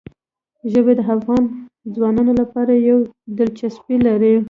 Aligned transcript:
ژبې 0.71 0.93
د 0.99 1.01
افغان 1.15 1.43
ځوانانو 1.95 2.33
لپاره 2.41 2.71
یوه 2.87 3.01
دلچسپي 3.37 3.97
لري. 4.07 4.33